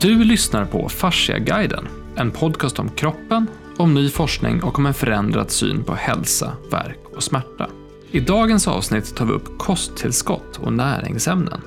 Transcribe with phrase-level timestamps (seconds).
[0.00, 5.50] Du lyssnar på Fasciaguiden, en podcast om kroppen, om ny forskning och om en förändrad
[5.50, 7.68] syn på hälsa, verk och smärta.
[8.10, 11.60] I dagens avsnitt tar vi upp kosttillskott och näringsämnen.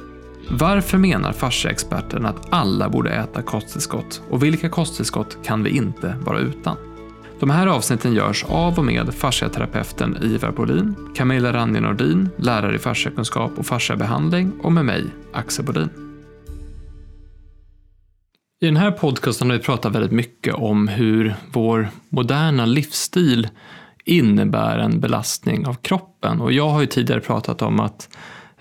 [0.50, 6.40] Varför menar fasciaexperten att alla borde äta kosttillskott och vilka kosttillskott kan vi inte vara
[6.40, 6.78] utan?
[7.40, 12.80] De här avsnitten görs av och med fasciaterapeuten Ivar Bolin, Camilla Ranje Nordin, lärare i
[12.80, 16.07] fasciakunskap och fasciabehandling och med mig, Axel Bolin.
[18.60, 23.50] I den här podcasten har vi pratat väldigt mycket om hur vår moderna livsstil
[24.06, 26.42] innebär en belastning av kroppen.
[26.42, 28.10] Och jag har ju tidigare pratat om att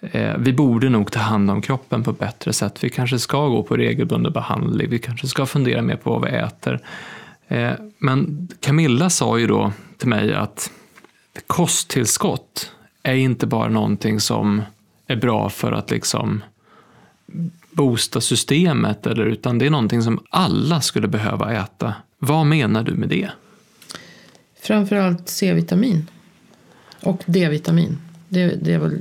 [0.00, 2.84] eh, vi borde nog ta hand om kroppen på ett bättre sätt.
[2.84, 6.36] Vi kanske ska gå på regelbunden behandling, vi kanske ska fundera mer på vad vi
[6.36, 6.80] äter.
[7.48, 10.70] Eh, men Camilla sa ju då till mig att
[11.46, 14.62] kosttillskott är inte bara någonting som
[15.06, 16.42] är bra för att liksom
[17.76, 21.94] boosta systemet, eller, utan det är någonting som alla skulle behöva äta.
[22.18, 23.30] Vad menar du med det?
[24.60, 26.06] Framförallt C-vitamin
[27.02, 27.98] och D-vitamin.
[28.28, 28.98] Det, det, är väl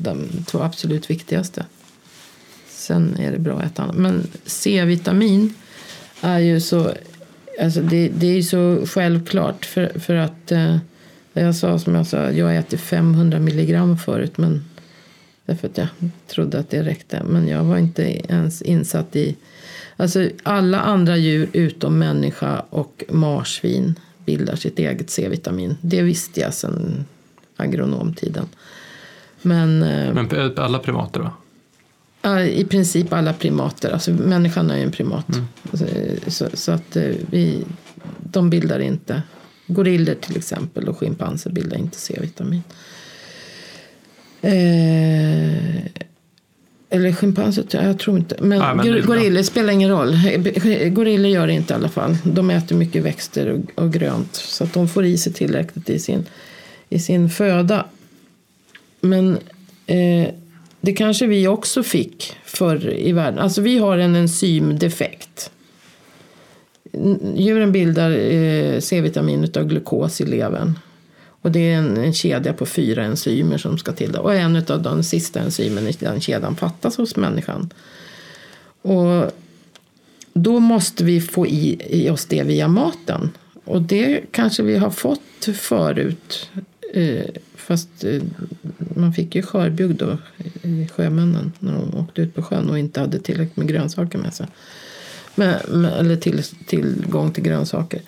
[0.00, 1.66] de två absolut viktigaste.
[2.68, 3.96] Sen är det bra att äta annat.
[3.96, 5.54] Men C-vitamin
[6.20, 6.92] är ju så,
[7.60, 10.76] alltså det, det är ju så självklart för, för att eh,
[11.32, 14.64] jag sa som jag sa, jag äter 500 milligram förut men
[15.48, 15.88] Därför att jag
[16.26, 17.22] trodde att det räckte.
[17.24, 19.36] Men jag var inte ens insatt i...
[19.96, 25.76] Alltså alla andra djur utom människa och marsvin bildar sitt eget C-vitamin.
[25.80, 27.04] Det visste jag sedan
[27.56, 28.46] agronomtiden.
[29.42, 31.30] Men, eh, Men alla primater
[32.22, 32.38] då?
[32.40, 33.90] I princip alla primater.
[33.90, 35.28] Alltså människan är ju en primat.
[35.28, 35.44] Mm.
[35.70, 35.86] Alltså,
[36.26, 37.64] så, så, att eh, vi,
[38.22, 39.22] de bildar inte.
[39.66, 42.62] Gorillor till exempel och schimpanser bildar inte C-vitamin.
[44.42, 45.78] Eh,
[46.90, 48.36] eller schimpanser, jag tror inte.
[48.40, 50.16] Men, men gorillor spelar ingen roll.
[50.90, 52.16] Gorillor gör det inte i alla fall.
[52.24, 54.34] De äter mycket växter och, och grönt.
[54.34, 56.26] Så att de får i sig tillräckligt i sin,
[56.88, 57.84] i sin föda.
[59.00, 59.38] Men
[59.86, 60.28] eh,
[60.80, 63.38] det kanske vi också fick förr i världen.
[63.38, 65.50] Alltså vi har en enzymdefekt.
[67.36, 70.78] Djuren bildar eh, C-vitamin av glukos i levern.
[71.42, 74.16] Och det är en, en kedja på fyra enzymer som ska till.
[74.16, 77.70] Och en av de sista enzymen i den kedjan fattas hos människan.
[78.82, 79.32] Och
[80.32, 83.30] då måste vi få i, i oss det via maten.
[83.64, 86.50] Och det kanske vi har fått förut.
[86.94, 87.24] Eh,
[87.56, 88.22] fast eh,
[88.96, 90.18] man fick ju skörbjugg då,
[90.62, 94.34] i sjömännen, när de åkte ut på sjön och inte hade tillräckligt med grönsaker med
[94.34, 94.46] sig.
[95.34, 98.00] Men, eller till, tillgång till grönsaker.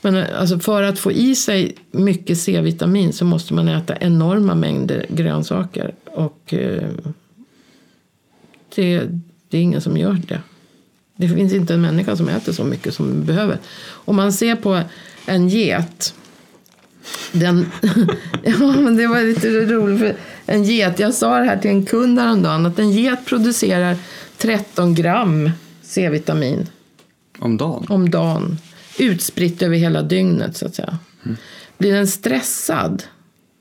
[0.00, 5.06] Men alltså för att få i sig mycket C-vitamin så måste man äta enorma mängder
[5.08, 5.94] grönsaker.
[6.04, 6.88] Och eh,
[8.74, 9.02] det,
[9.48, 10.40] det är ingen som gör det.
[11.16, 13.58] Det finns inte en människa som äter så mycket som vi behöver.
[13.88, 14.80] Om man ser på
[15.26, 16.14] en get.
[17.32, 17.66] Den,
[18.42, 20.16] ja, men det var lite roligt.
[20.46, 22.66] En get, jag sa det här till en kund häromdagen.
[22.66, 23.96] Att en get producerar
[24.36, 25.50] 13 gram
[25.82, 26.66] C-vitamin.
[27.38, 27.86] Om dagen?
[27.88, 28.58] Om dagen
[28.98, 30.98] utspritt över hela dygnet så att säga.
[31.24, 31.36] Mm.
[31.78, 33.02] Blir den stressad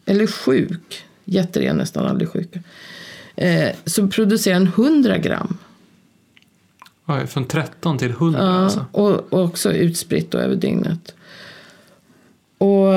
[0.06, 2.60] eller sjuk, getter är nästan aldrig sjuka,
[3.36, 5.58] eh, så producerar den 100 gram.
[7.06, 8.86] Oj, från 13 till 100 ja, alltså?
[8.92, 11.16] Och, och också utspritt över dygnet.
[12.58, 12.94] Och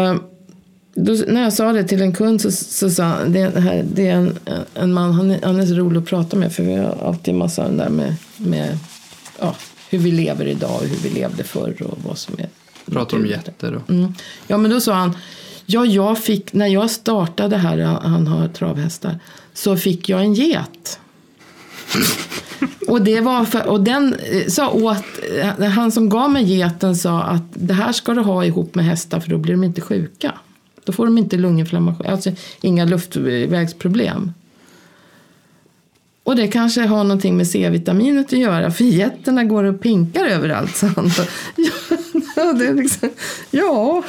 [0.95, 4.09] då, när jag sa det till en kund så, så sa han, det, här, det
[4.09, 4.39] är en,
[4.75, 7.34] en man, han är, han är så rolig att prata med för vi har alltid
[7.34, 8.79] massa där med, med
[9.39, 9.55] ja,
[9.91, 12.49] hur vi lever idag och hur vi levde förr och vad som är.
[12.93, 13.95] Pratar om getter då?
[13.95, 14.15] Mm.
[14.47, 15.17] Ja, men då sa han,
[15.67, 19.19] ja, jag fick, när jag startade här, han har travhästar,
[19.55, 21.00] så fick jag en get.
[22.89, 25.05] och, det var för, och den eh, sa åt,
[25.61, 28.84] eh, han som gav mig geten sa att det här ska du ha ihop med
[28.84, 30.34] hästar för då blir de inte sjuka.
[30.84, 32.31] Då får de inte lunginflammation, alltså
[32.61, 34.33] inga luftvägsproblem.
[36.31, 40.77] Och det kanske har någonting med C-vitaminet att göra för getterna går och pinkar överallt.
[40.77, 40.87] Så
[42.37, 43.09] ja, det är liksom,
[43.50, 44.05] ja,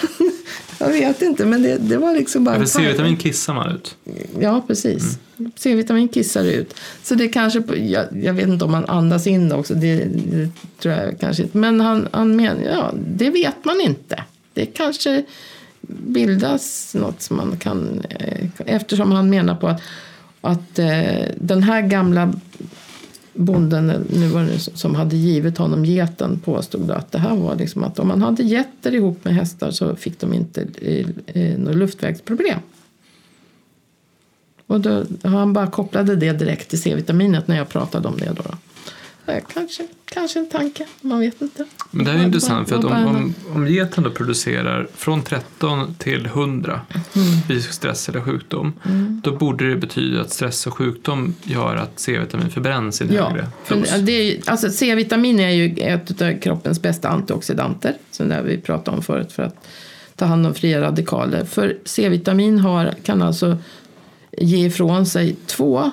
[0.80, 2.58] jag vet inte men det, det var liksom bara...
[2.58, 3.96] Ja, C-vitamin kissar man ut.
[4.40, 5.20] Ja, precis.
[5.40, 5.52] Mm.
[5.56, 6.76] C-vitamin kissar ut.
[7.04, 10.50] Så det kanske, jag, jag, vet inte om man andas in det också, det, det
[10.80, 11.58] tror jag kanske inte.
[11.58, 14.24] Men han, han menar, ja, det vet man inte.
[14.54, 15.24] Det kanske
[15.88, 19.82] bildas något som man kan, eh, eftersom han menar på att
[20.42, 22.34] att eh, den här gamla
[23.34, 27.84] bonden nu var det som hade givit honom geten påstod att det här var liksom
[27.84, 31.78] att om man hade getter ihop med hästar så fick de inte eh, eh några
[31.78, 32.60] luftvägsproblem.
[34.68, 38.34] Och då, han bara kopplade det direkt till C-vitaminet när jag pratade om det.
[38.36, 38.44] Då
[39.40, 41.66] kanske, kanske en tanke, man vet inte.
[41.92, 45.96] Men det här är intressant för att om, om, om geten då producerar från 13
[45.96, 46.82] till 100
[47.48, 48.74] vid stress eller sjukdom
[49.24, 53.30] då borde det betyda att stress och sjukdom gör att C-vitamin förbränns i en Ja,
[53.30, 53.90] högre dos.
[54.00, 58.58] det är ju, alltså C-vitamin är ju ett av kroppens bästa antioxidanter, som det vi
[58.58, 59.68] pratade om förut, för att
[60.16, 61.46] ta hand om fria radikaler.
[61.46, 63.58] För C-vitamin har, kan alltså
[64.38, 65.92] ge ifrån sig två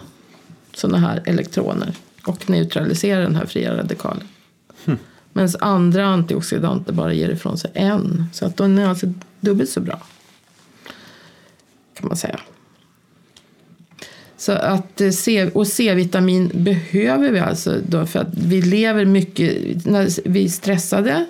[0.74, 1.92] sådana här elektroner
[2.28, 4.28] och neutralisera den här fria radikalen.
[5.32, 8.24] Medan andra antioxidanter bara ger ifrån sig en.
[8.32, 10.00] Så att den är alltså dubbelt så bra.
[11.94, 12.40] Kan man säga.
[14.36, 19.86] Så att eh, C, och C-vitamin behöver vi alltså då för att vi lever mycket,
[19.86, 21.26] när vi är stressade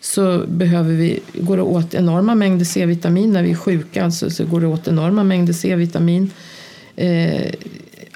[0.00, 3.32] så behöver vi, går det åt enorma mängder C-vitamin.
[3.32, 6.30] När vi är sjuka alltså, så går det åt enorma mängder C-vitamin.
[6.96, 7.52] Eh,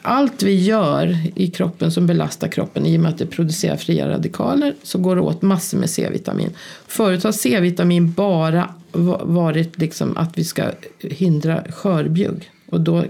[0.07, 4.09] allt vi gör i kroppen som belastar kroppen i och med att det producerar fria
[4.09, 6.51] radikaler så går det åt massor med C-vitamin.
[6.87, 8.75] Förut har C-vitamin bara
[9.23, 10.71] varit liksom att vi ska
[11.01, 12.51] hindra skörbjugg.
[12.67, 13.05] Och då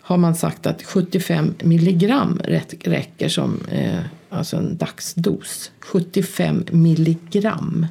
[0.00, 4.00] har man sagt att 75 milligram räcker som eh,
[4.30, 5.70] alltså en dagsdos.
[5.80, 7.86] 75 milligram.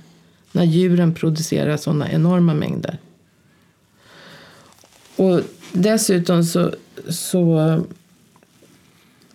[0.51, 2.98] När djuren producerar sådana enorma mängder.
[5.16, 5.42] Och
[5.72, 6.72] dessutom så,
[7.10, 7.80] så eh,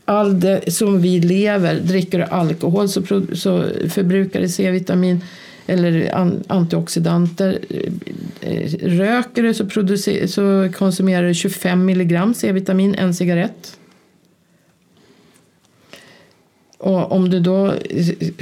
[0.05, 3.03] all det som vi lever, dricker du alkohol så,
[3.33, 5.21] så förbrukar du C-vitamin
[5.67, 7.59] eller an, antioxidanter.
[8.41, 13.80] Eh, röker du så, så konsumerar du 25 milligram C-vitamin en cigarett.
[16.81, 17.75] Och om du då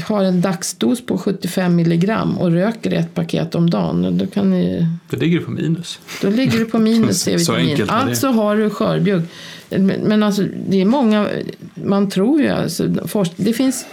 [0.01, 4.87] har en dagsdos på 75 milligram och röker ett paket om dagen, då, kan ni,
[5.11, 5.99] Då ligger du på minus.
[6.23, 7.71] då ligger du på minus C-vitamin.
[7.71, 7.93] är det.
[7.93, 9.23] Alltså har du skörbjugg.
[9.69, 11.29] Men, men alltså, det är många,
[11.75, 13.87] man tror ju alltså, forsk, det finns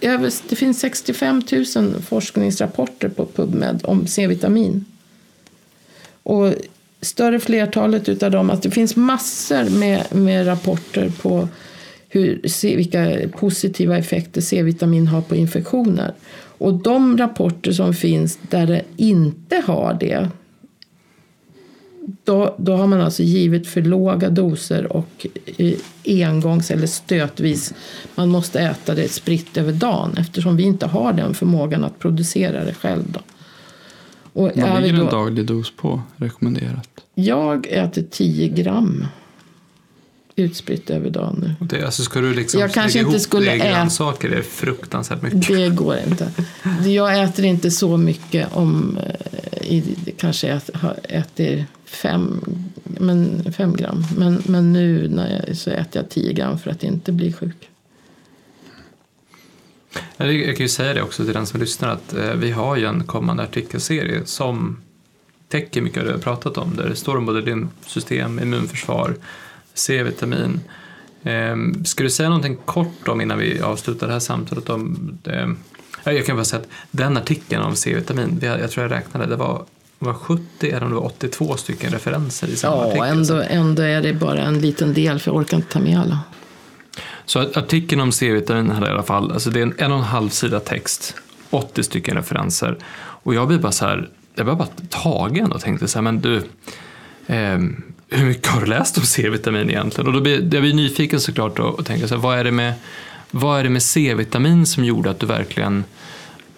[0.00, 1.42] över, det finns 65
[1.76, 4.84] 000 forskningsrapporter på PubMed om C-vitamin.
[6.22, 6.54] Och
[7.00, 11.48] större flertalet utav dem, att det finns massor med, med rapporter på
[12.12, 16.12] hur, se, vilka positiva effekter C-vitamin har på infektioner.
[16.58, 20.28] Och de rapporter som finns där det inte har det,
[22.24, 25.26] då, då har man alltså givit för låga doser och
[25.56, 25.72] eh,
[26.04, 27.74] engångs eller stötvis.
[28.14, 32.64] Man måste äta det spritt över dagen eftersom vi inte har den förmågan att producera
[32.64, 33.04] det själv.
[33.06, 33.20] Då.
[34.32, 36.88] Och Vad ligger en då, daglig dos på rekommenderat?
[37.14, 39.06] jag äter 10 gram
[40.40, 41.66] utspritt över dagen nu.
[41.66, 45.48] Det, alltså ska du liksom Jag kanske inte skulle äta- grönsaker, det är fruktansvärt mycket.
[45.48, 46.32] Det går inte.
[46.86, 48.98] Jag äter inte så mycket om...
[48.98, 52.40] eh, I, kanske jag har- äter fem,
[52.84, 54.04] men, fem gram.
[54.16, 57.68] Men, men nu när jag, så äter jag 10 gram för att inte bli sjuk.
[60.16, 62.84] Jag kan ju säga det också till den som lyssnar att eh, vi har ju
[62.84, 64.76] en kommande artikelserie som
[65.48, 66.76] täcker mycket av det vi har pratat om.
[66.76, 69.14] Där det står om både lymfsystem, immunförsvar,
[69.74, 70.60] C-vitamin.
[71.22, 75.54] Eh, ska du säga någonting kort om innan vi avslutar det här samtalet om det?
[76.04, 79.36] Ja, Jag kan bara säga att den artikeln om C-vitamin, jag tror jag räknade, det
[79.36, 79.64] var,
[79.98, 83.26] var 70 eller om det var 82 stycken referenser i samma Ja, artikel.
[83.26, 86.00] Så ändå, ändå är det bara en liten del för jag orkar inte ta med
[86.00, 86.20] alla.
[87.24, 90.04] Så artikeln om C-vitamin hade i alla fall, alltså det är en en och en
[90.04, 91.14] halv sida text,
[91.50, 92.78] 80 stycken referenser.
[92.96, 96.20] Och jag blir bara så här, jag blev bara tagen och tänkte så här, men
[96.20, 96.42] du,
[97.26, 100.06] ehm, hur mycket har du läst om C-vitamin egentligen?
[100.06, 102.50] Och då blir jag blir nyfiken såklart och, och tänker så här, vad är det
[102.52, 102.74] med,
[103.30, 105.84] vad är det med C-vitamin som gjorde att du verkligen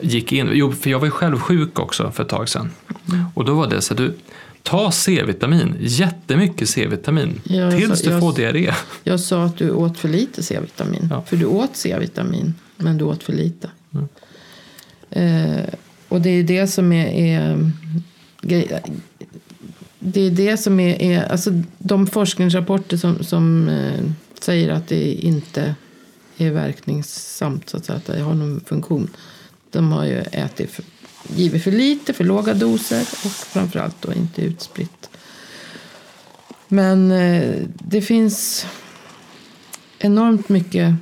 [0.00, 0.50] gick in?
[0.52, 2.70] Jo, för jag var ju själv sjuk också för ett tag sedan.
[3.34, 4.14] Och då var det så här, du,
[4.62, 8.72] ta C-vitamin, jättemycket C-vitamin, Ja, tills sa- du jag- får diarré.
[9.04, 11.08] Jag sa att du åt för lite C-vitamin.
[11.10, 11.22] Ja.
[11.26, 13.70] För du åt C-vitamin, men du åt för lite.
[15.10, 15.64] Eh,
[16.08, 17.06] och det är det som är...
[17.06, 17.70] är
[20.04, 21.02] det är det som är...
[21.02, 24.00] är alltså de forskningsrapporter som, som eh,
[24.40, 25.74] säger att det inte
[26.36, 29.10] är verkningssamt, så att, säga, att det har någon funktion.
[29.70, 30.84] De har ju ätit för,
[31.36, 35.10] givit för lite, för låga doser och framförallt då inte utspritt.
[36.68, 38.66] Men eh, det finns
[39.98, 40.94] enormt mycket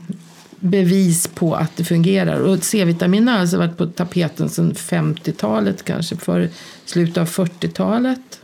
[0.60, 2.40] bevis på att det fungerar.
[2.40, 6.48] Och C-vitamin har alltså varit på tapeten sedan 50-talet kanske, för
[6.84, 8.39] slutet av 40-talet.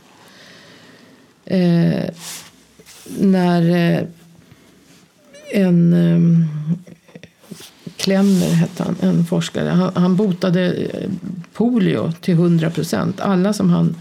[1.49, 2.09] Eh,
[3.19, 4.03] när eh,
[5.51, 6.47] en eh,
[7.97, 9.69] Klemmer hette han, en forskare.
[9.69, 11.09] Han, han botade eh,
[11.53, 13.19] polio till 100 procent.
[13.19, 13.95] Alla som han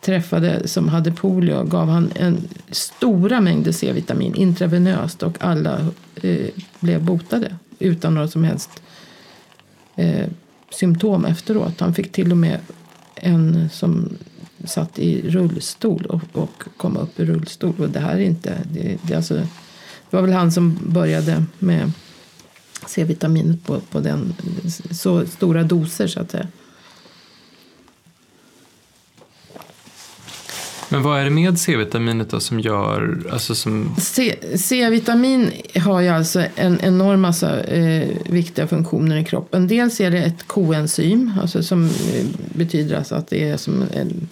[0.00, 5.78] träffade som hade polio gav han en stora mängder C-vitamin intravenöst och alla
[6.22, 6.48] eh,
[6.80, 8.70] blev botade utan några som helst
[9.96, 10.26] eh,
[10.70, 11.80] symptom efteråt.
[11.80, 12.58] Han fick till och med
[13.14, 14.16] en som
[14.64, 17.74] satt i rullstol och, och kom upp i rullstol.
[17.78, 18.58] Och det här är inte...
[18.72, 21.92] Det, det, alltså, det var väl han som började med
[22.86, 24.34] C-vitaminet på, på den,
[24.90, 26.46] så stora doser så att säga.
[30.94, 33.96] Men vad är det med C-vitaminet då som gör, alltså som...
[34.56, 39.66] C-vitamin har ju alltså en enorm massa eh, viktiga funktioner i kroppen.
[39.66, 42.24] Dels är det ett koenzym, alltså som eh,
[42.54, 44.28] betyder alltså att det är som en,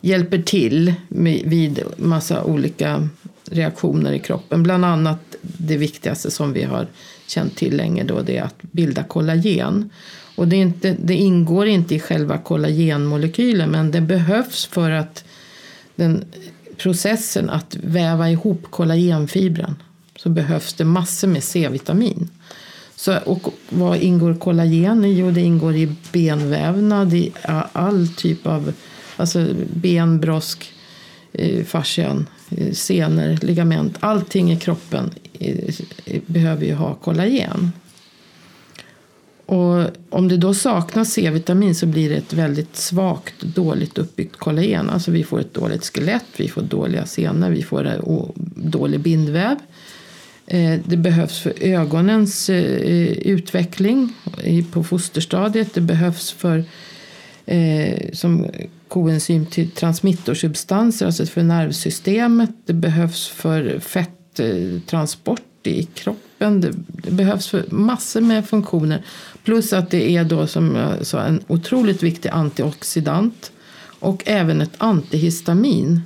[0.00, 3.08] hjälper till med, vid massa olika
[3.50, 4.62] reaktioner i kroppen.
[4.62, 6.86] Bland annat det viktigaste som vi har
[7.26, 9.90] känt till länge då, det är att bilda kollagen.
[10.36, 15.24] Och det, inte, det ingår inte i själva kollagenmolekylen men det behövs för att
[15.96, 16.24] den
[16.76, 19.74] processen att väva ihop kollagenfibren
[20.16, 22.28] så behövs det massor med C-vitamin.
[22.96, 25.12] Så, och vad ingår kollagen i?
[25.12, 27.32] Jo, det ingår i benvävnad, i
[27.72, 28.72] all typ av
[29.16, 30.72] alltså ben, brosk,
[31.32, 33.96] eh, fascian, eh, senor, ligament.
[34.00, 35.74] Allting i kroppen eh,
[36.26, 37.72] behöver ju ha kollagen.
[39.52, 44.90] Och om det då saknas C-vitamin så blir det ett väldigt svagt, dåligt uppbyggt kollagen.
[44.90, 48.00] Alltså vi får ett dåligt skelett, vi får dåliga senor, vi får eh,
[48.56, 49.56] dålig bindväv.
[50.46, 54.12] Eh, det behövs för ögonens eh, utveckling
[54.72, 55.74] på fosterstadiet.
[55.74, 56.64] Det behövs för
[58.12, 58.46] som
[58.88, 62.50] koenzym till transmittorsubstanser, alltså för nervsystemet.
[62.66, 66.31] Det behövs för fetttransport i kroppen.
[66.50, 69.02] Det, det, behövs för massor med funktioner.
[69.44, 73.52] Plus att det är då som jag sa en otroligt viktig antioxidant.
[73.98, 76.00] Och även ett antihistamin.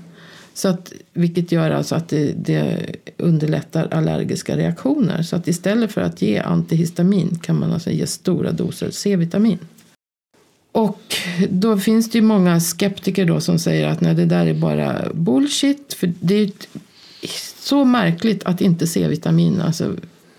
[0.55, 5.23] Så att, vilket gör alltså att det, det, underlättar allergiska reaktioner.
[5.23, 9.59] Så att istället för att ge antihistamin kan man alltså ge stora doser C-vitamin.
[10.73, 11.17] Och
[11.49, 15.13] då finns det ju många skeptiker då som säger att nej, det där är bara
[15.15, 15.95] bullshit.
[15.95, 16.51] För det är
[17.61, 19.97] så märkligt att inte C-vitamin alltså,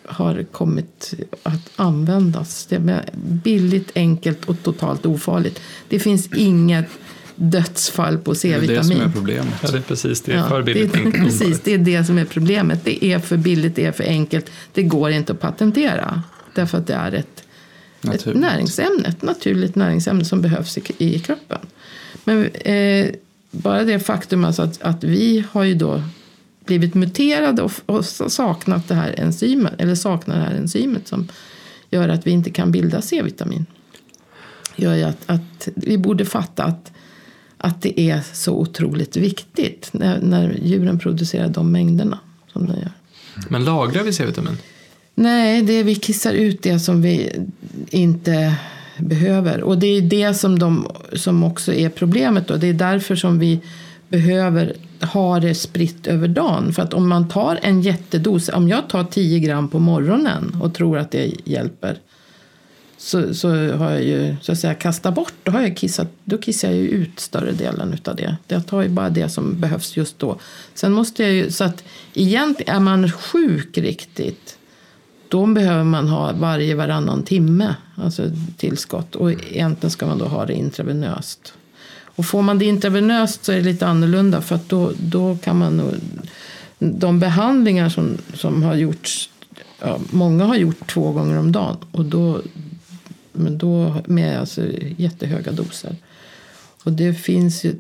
[0.08, 2.66] har kommit att användas.
[2.66, 5.62] Det är billigt, enkelt och totalt ofarligt.
[5.90, 6.90] Det finns inget
[7.36, 8.68] dödsfall på C-vitamin.
[8.68, 9.54] Det är det som är problemet.
[9.64, 10.34] Ja, det är precis det.
[10.34, 12.86] Är för billigt, det, enkelt precis, det är det som är problemet.
[12.86, 14.52] Det är för billigt, det är för enkelt.
[14.74, 16.24] Det går inte att patentera.
[16.54, 17.44] Därför att det är ett,
[18.14, 21.60] ett näringsämne, ett naturligt näringsämne som behövs i, i kroppen.
[22.24, 23.08] Men eh,
[23.52, 26.04] bara det faktum alltså att, att vi har ju då
[26.68, 31.28] blivit muterade och, och saknat det här enzymet, eller saknar det här enzymet som
[31.90, 33.66] gör att vi inte kan bilda C-vitamin.
[34.76, 36.92] Gör ju att, att vi borde fatta att,
[37.58, 42.20] att det är så otroligt viktigt när, när djuren producerar de mängderna
[42.54, 42.92] som de gör.
[43.50, 44.58] Men lagrar vi C-vitamin?
[45.16, 47.32] Nej, det vi kissar ut det som vi
[47.90, 48.56] inte
[48.98, 49.62] behöver.
[49.62, 52.48] Och det är det som, de, som också är problemet.
[52.48, 52.56] Då.
[52.56, 53.60] Det är därför som vi
[54.10, 56.74] behöver ha det spritt över dagen.
[56.74, 60.74] För att om man tar en jättedos, om jag tar 10 gram på morgonen och
[60.74, 62.00] tror att det hjälper.
[62.98, 66.38] Så, så har jag ju så att säga kastat bort, då, har jag kissat, då
[66.38, 68.38] kissar jag ju ut större delen utav det.
[68.48, 70.40] Jag tar ju bara det som behövs just då.
[70.74, 74.58] Sen måste jag ju, så att egentligen är man sjuk riktigt.
[75.30, 79.16] Då behöver man ha varje varannan timme, alltså tillskott.
[79.16, 81.54] Och egentligen ska man då ha det intravenöst.
[82.18, 85.58] Och får man det intravenöst så är det lite annorlunda för att då, då kan
[85.58, 85.94] man nog,
[86.80, 89.30] de behandlingar som, som har gjorts,
[89.80, 92.42] ja, många har gjort två gånger om dagen och då,
[93.34, 94.62] men då med alltså
[94.98, 95.96] jättehöga doser.
[96.84, 97.76] Och det finns ju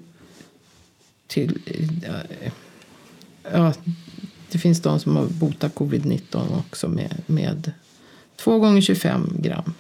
[1.28, 1.60] till,
[3.52, 3.74] ja,
[4.52, 7.72] det finns de som har botat covid-19 också med, med
[8.36, 9.74] två gånger 25 gram.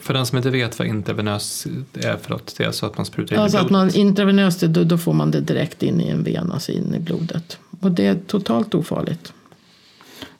[0.00, 3.36] För den som inte vet vad intravenös är, förlåt, det är alltså att man sprutar
[3.36, 3.66] in alltså i blodet?
[3.66, 6.94] Att man, intravenöst, då, då får man det direkt in i en vena, alltså in
[6.94, 7.58] i blodet.
[7.80, 9.32] Och det är totalt ofarligt.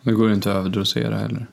[0.02, 1.46] Det går inte att överdosera heller?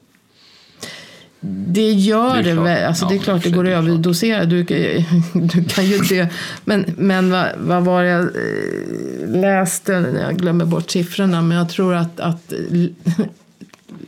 [1.68, 2.86] Det gör det, väl.
[2.86, 4.46] Alltså, ja, det är klart det går att överdosera.
[4.46, 4.64] Du,
[5.34, 6.28] du kan ju dö.
[6.64, 9.92] Men, men vad, vad var det jag eh, läste?
[10.22, 11.42] Jag glömmer bort siffrorna.
[11.42, 12.54] Men jag tror att, att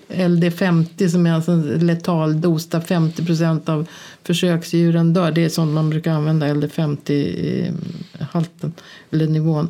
[0.08, 3.88] LD50 som är alltså en letal dos där 50 procent av
[4.24, 5.32] försöksdjuren dör.
[5.32, 8.74] Det är sånt man brukar använda, LD50-halten
[9.12, 9.70] eller nivån.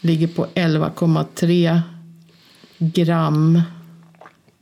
[0.00, 1.80] Ligger på 11,3
[2.78, 3.62] gram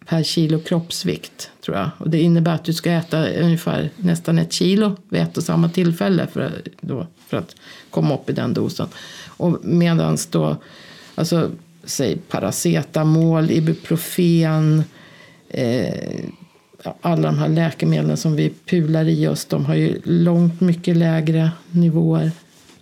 [0.07, 1.91] per kilo kroppsvikt tror jag.
[1.99, 5.69] Och det innebär att du ska äta ungefär nästan ett kilo vid ett och samma
[5.69, 7.57] tillfälle för, då, för att
[7.91, 8.89] komma upp i den dosen.
[9.27, 10.57] Och medans då,
[11.15, 11.51] alltså
[11.85, 14.85] säg paracetamol, ibuprofen,
[15.53, 16.25] eh,
[17.01, 21.51] alla de här läkemedlen som vi pular i oss, de har ju långt mycket lägre
[21.71, 22.31] nivåer.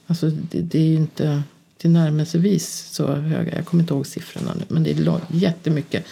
[0.07, 1.43] Alltså det, det är ju inte
[1.79, 3.57] tillnärmelsevis så höga.
[3.57, 6.05] Jag kommer inte ihåg siffrorna nu, men det är lång, jättemycket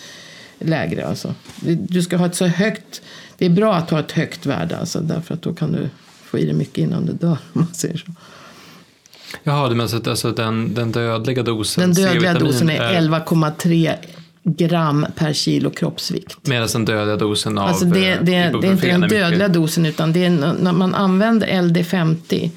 [0.59, 1.07] lägre.
[1.07, 1.35] Alltså.
[1.65, 3.03] Du ska ha ett så högt,
[3.39, 5.89] det är bra att ha ett högt värde alltså, därför att då kan du
[6.25, 7.39] få i dig mycket innan du dör.
[7.53, 8.13] Om man säger så.
[9.43, 13.95] Jaha, du menar att alltså den, den dödliga dosen Den dödliga dosen är 11,3
[14.57, 16.47] gram per kilo kroppsvikt.
[16.49, 19.87] Medan den dödliga dosen av Alltså det, eh, det, det är inte den dödliga dosen
[19.87, 22.51] utan det är när man använder LD50.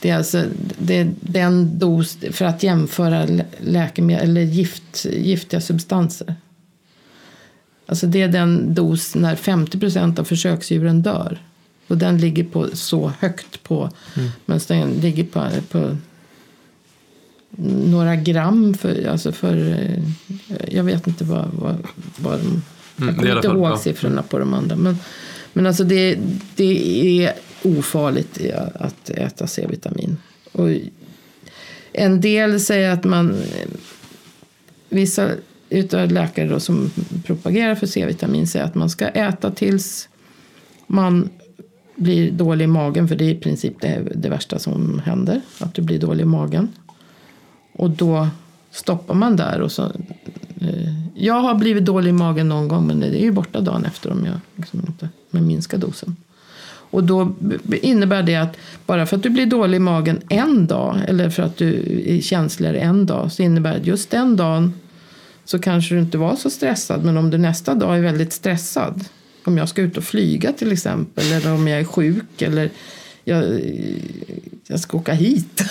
[0.00, 0.44] Det är alltså
[0.78, 6.34] det är den dos för att jämföra lä- läkemedel eller gift, giftiga substanser.
[7.86, 11.38] Alltså det är den dos när 50 procent av försöksdjuren dör.
[11.88, 14.28] Och den ligger på så högt på, Mm.
[14.46, 15.96] medan den ligger på, på
[17.66, 20.02] några gram för, alltså för eh,
[20.68, 21.76] jag vet inte vad, vad,
[22.16, 22.62] vad de
[23.00, 24.76] Mm, jag kommer inte fall ihåg siffrorna på de andra.
[24.76, 24.96] Men,
[25.52, 26.18] men alltså det,
[26.56, 28.40] det är ofarligt
[28.74, 30.16] att äta C-vitamin.
[30.52, 30.68] Och
[31.92, 33.36] en del säger att man...
[34.90, 35.30] Vissa
[35.70, 36.90] utav läkare då som
[37.24, 40.08] propagerar för C-vitamin säger att man ska äta tills
[40.86, 41.30] man
[41.96, 43.08] blir dålig i magen.
[43.08, 45.40] För det är i princip det, det värsta som händer.
[45.58, 46.68] Att du blir dålig i magen.
[47.78, 48.28] Och då
[48.70, 49.60] stoppar man där.
[49.60, 49.82] Och så,
[50.60, 53.84] eh, jag har blivit dålig i magen någon gång men det är ju borta dagen
[53.84, 56.16] efter om jag liksom inte med minskar dosen.
[56.90, 57.34] Och då
[57.82, 58.56] innebär det att
[58.86, 62.20] bara för att du blir dålig i magen en dag eller för att du är
[62.20, 64.74] känsligare en dag så innebär det att just den dagen
[65.44, 69.04] så kanske du inte var så stressad men om du nästa dag är väldigt stressad
[69.44, 72.70] om jag ska ut och flyga till exempel eller om jag är sjuk eller
[73.28, 73.60] jag,
[74.66, 75.62] jag ska åka hit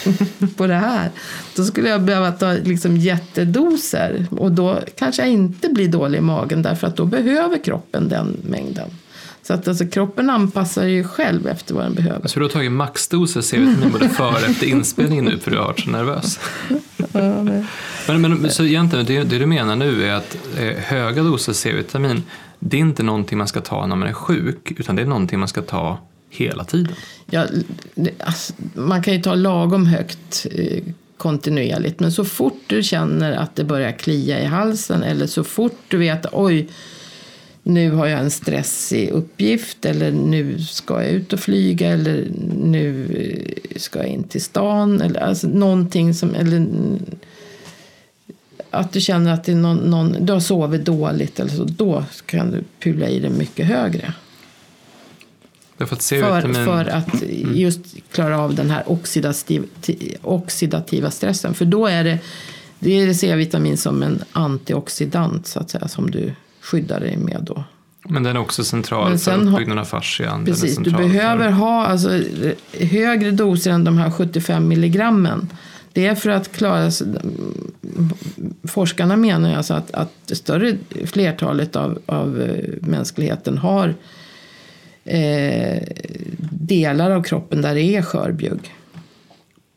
[0.56, 1.10] på det här.
[1.56, 6.22] Då skulle jag behöva ta liksom jättedoser och då kanske jag inte blir dålig i
[6.22, 8.90] magen därför att då behöver kroppen den mängden.
[9.42, 12.28] Så att alltså, kroppen anpassar ju själv efter vad den behöver.
[12.28, 15.64] Så du har tagit maxdoser C-vitamin både före och efter inspelningen nu för du har
[15.64, 16.40] varit så nervös?
[18.06, 22.22] Men, men så egentligen, det, det du menar nu är att eh, höga doser C-vitamin,
[22.58, 25.38] det är inte någonting man ska ta när man är sjuk, utan det är någonting
[25.38, 25.98] man ska ta
[26.30, 26.94] hela tiden.
[27.30, 27.46] Ja,
[28.18, 30.82] alltså, man kan ju ta lagom högt eh,
[31.16, 35.78] kontinuerligt men så fort du känner att det börjar klia i halsen eller så fort
[35.88, 36.68] du vet oj
[37.62, 43.06] nu har jag en stressig uppgift eller nu ska jag ut och flyga eller nu
[43.16, 46.66] eh, ska jag in till stan eller alltså någonting som eller
[48.70, 52.04] att du känner att det är någon, någon, du har sovit dåligt eller så, då
[52.26, 54.14] kan du pula i det mycket högre.
[55.86, 57.22] För, för att
[57.54, 57.80] just
[58.12, 59.64] klara av den här oxidativ,
[60.22, 61.54] oxidativa stressen.
[61.54, 62.18] För då är det,
[62.78, 67.64] det är C-vitamin som en antioxidant så att säga som du skyddar dig med då.
[68.08, 70.44] Men den är också central för sen har- uppbyggnaden av fascian.
[70.44, 72.20] Precis, du behöver För, ha alltså,
[72.72, 75.48] högre doser än de här 75 milligrammen.
[75.92, 76.90] Det är för att klara.
[78.64, 83.94] Forskarna menar alltså att, att större flertalet av, av eh, mänskligheten har
[85.10, 85.82] eh,
[86.50, 88.74] delar av kroppen där det är skörbjugg.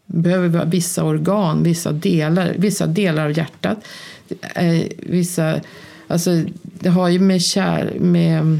[0.05, 3.77] Det behöver vara vissa organ, vissa delar, vissa delar av hjärtat.
[4.55, 5.59] Eh, vissa,
[6.07, 8.59] alltså, det har ju med kärl, med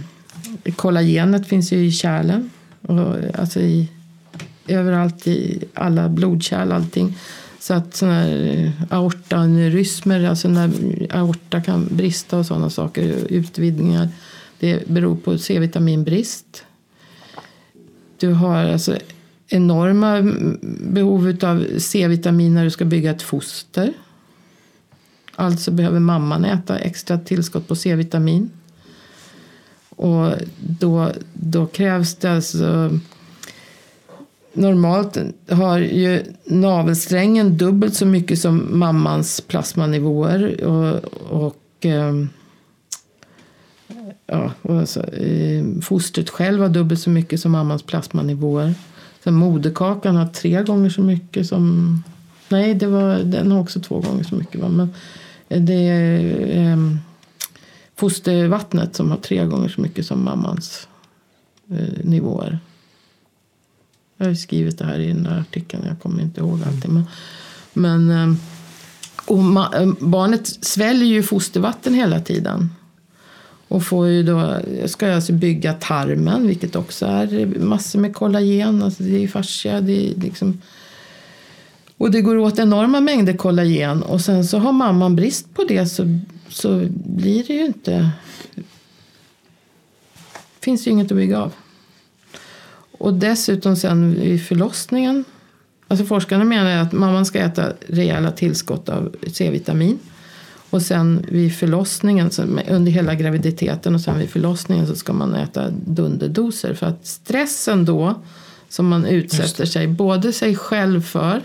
[0.76, 2.50] kollagenet finns ju i kärlen.
[2.82, 3.88] Och, alltså i,
[4.68, 7.18] överallt i alla blodkärl, allting.
[7.60, 10.72] Så att sådana här eh, aortaneurysmer, alltså när
[11.10, 14.10] aorta kan brista och sådana saker, utvidgningar.
[14.64, 16.66] Det beror på C-vitaminbrist.
[18.18, 18.98] Du har alltså
[19.48, 20.22] enorma
[20.80, 23.94] behov av C-vitamin när du ska bygga ett foster.
[25.36, 28.52] Alltså behöver mamman äta extra tillskott på C-vitamin.
[29.90, 33.00] Och då, då krävs det alltså...
[34.54, 35.18] Normalt
[35.50, 40.64] har ju navelsträngen dubbelt så mycket som mammans plasmanivåer.
[40.64, 40.96] Och,
[41.46, 42.30] och, ehm,
[44.34, 48.74] ja, alltså, eh, fostret själv har dubbelt så mycket som mammans plasmanivåer.
[49.24, 52.04] Sen moderkakan har tre gånger så mycket som...
[52.50, 54.62] Nej, det var, den har också två gånger så mycket.
[54.62, 54.70] Va?
[54.70, 54.94] Men
[55.48, 56.78] det är eh,
[57.96, 60.88] fostervattnet som har tre gånger så mycket som mammans
[61.72, 62.60] eh, nivåer.
[64.18, 65.84] Jag har skrivit det här i den här artikeln.
[65.88, 66.94] Jag kommer inte ihåg allting.
[66.94, 67.06] Men,
[67.74, 68.36] men eh,
[69.26, 72.70] och ma- barnet sväljer ju fostervatten hela tiden.
[73.74, 78.84] Och får ju då, ska jag alltså bygga tarmen, vilket också är massor med kollagen.
[78.84, 80.62] Alltså det är fascia, det är liksom...
[81.98, 84.04] Och det går åt enorma mängder kollagen.
[84.04, 88.10] Och sen så har mamman brist på det så, så blir det ju inte...
[90.60, 91.54] finns ju inget att bygga av.
[92.92, 95.26] Och dessutom sen vid förlossningen.
[95.88, 100.00] Alltså forskarna menar att mamman ska äta rejäla tillskott av C-vitamin.
[100.74, 102.32] Och sen vid förlossningen,
[102.70, 106.74] under hela graviditeten och sen vid förlossningen så ska man äta dunderdoser.
[106.74, 108.22] För att stressen då
[108.70, 111.42] som man utsätter sig, både sig själv för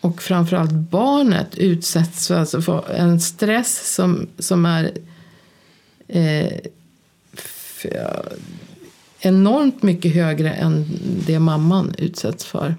[0.00, 4.90] och framförallt barnet utsätts för, alltså för en stress som, som är
[6.08, 6.52] eh,
[9.20, 10.86] enormt mycket högre än
[11.26, 12.74] det mamman utsätts för.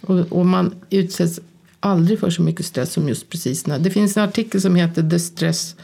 [0.00, 1.40] Och, och, man utsätts
[1.80, 3.78] aldrig för så mycket stress som just precis när.
[3.78, 5.76] Det finns en artikel som heter The Stress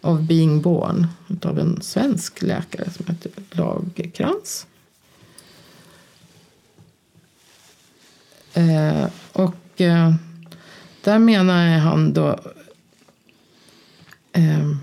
[0.00, 1.06] of Being Born
[1.42, 4.66] av en svensk läkare som heter Lagerkrans.
[8.54, 10.14] Eh, och eh,
[11.04, 12.40] där menar han då
[14.32, 14.74] eh,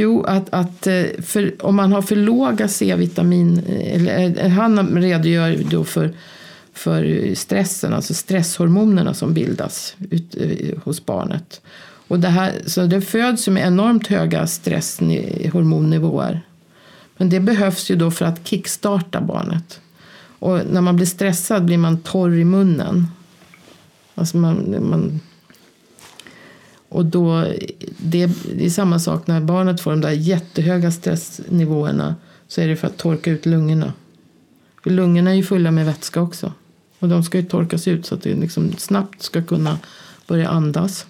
[0.00, 5.02] Jo, att, att eh, för, om man har för låga C-vitamin, eh, eller, eh, han
[5.02, 6.14] redogör då för,
[6.80, 11.60] för stressen, alltså stresshormonerna som bildas ut, eh, hos barnet.
[12.08, 16.40] Och det, här, så det föds med enormt höga stresshormonnivåer.
[17.16, 19.80] Men det behövs ju då för att kickstarta barnet.
[20.38, 23.06] Och när man blir stressad blir man torr i munnen.
[24.14, 25.20] Alltså man, man
[26.88, 27.46] och då,
[27.98, 32.14] det, det är samma sak när barnet får de där jättehöga stressnivåerna.
[32.48, 33.92] Så är det för att torka ut lungorna.
[34.82, 36.52] För lungorna är ju fulla med vätska också.
[37.00, 39.78] Och de ska ju torkas ut så att det liksom snabbt ska kunna
[40.26, 41.06] börja andas.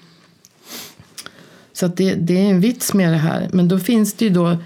[1.73, 3.49] Så att det, det är en vits med det här.
[3.53, 4.57] Men då finns det ju då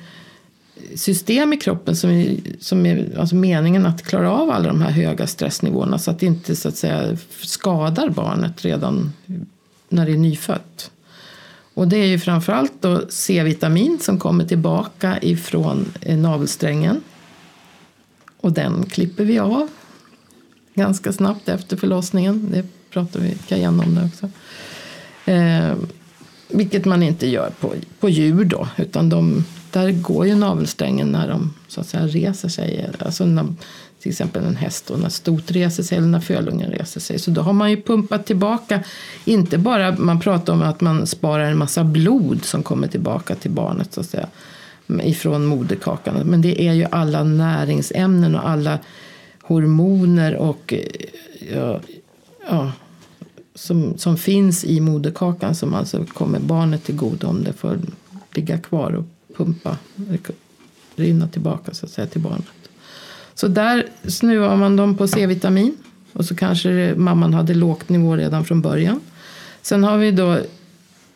[0.94, 4.90] system i kroppen som är, som är alltså meningen att klara av alla de här
[4.90, 9.12] höga stressnivåerna så att det inte så att säga skadar barnet redan
[9.88, 10.90] när det är nyfött.
[11.74, 17.02] Och det är ju framförallt då C-vitamin som kommer tillbaka ifrån eh, navelsträngen.
[18.40, 19.68] Och den klipper vi av
[20.74, 22.48] ganska snabbt efter förlossningen.
[22.50, 24.30] Det pratar vi igen om det också.
[25.30, 25.74] Eh,
[26.48, 31.28] vilket man inte gör på, på djur då, utan de, där går ju navelsträngen när
[31.28, 32.90] de så att säga reser sig.
[32.98, 33.46] Alltså när,
[34.00, 37.18] till exempel en häst och när stot reser sig eller när fölungen reser sig.
[37.18, 38.80] Så då har man ju pumpat tillbaka,
[39.24, 43.50] inte bara, man pratar om att man sparar en massa blod som kommer tillbaka till
[43.50, 44.28] barnet så att säga,
[45.02, 46.14] ifrån moderkakan.
[46.24, 48.78] Men det är ju alla näringsämnen och alla
[49.46, 50.86] hormoner och eh,
[51.54, 51.80] ja,
[52.48, 52.72] ja,
[53.54, 57.78] som, som finns i moderkakan som alltså kommer barnet till godo om det får
[58.34, 59.04] ligga kvar och
[59.36, 59.76] pumpa,
[60.96, 62.44] rinna tillbaka så att säga till barnet.
[63.34, 65.76] Så där snuvar man dem på C-vitamin.
[66.12, 69.00] Och så kanske mamman hade lågt nivå redan från början.
[69.62, 70.40] Sen har vi då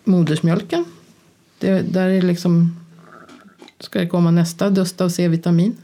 [0.04, 0.84] modersmjölken.
[1.58, 2.76] Det, där är liksom,
[3.80, 5.76] ska det komma nästa dust av C-vitamin.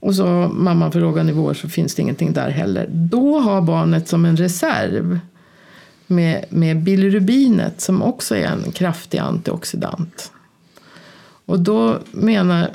[0.00, 2.86] Och så har mamman för låga nivåer så finns det ingenting där heller.
[2.92, 5.20] Då har barnet som en reserv
[6.06, 10.32] med, med bilirubinet som också är en kraftig antioxidant.
[11.44, 12.70] Och då menar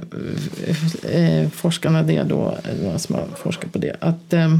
[1.03, 4.57] eh, forskarna det då, några som har forskat på det, att eh,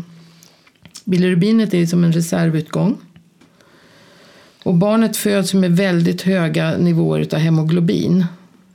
[1.04, 2.98] bilirubinet är som en reservutgång.
[4.64, 8.26] Och barnet föds med väldigt höga nivåer av hemoglobin.